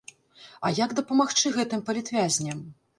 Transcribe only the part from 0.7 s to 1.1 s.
як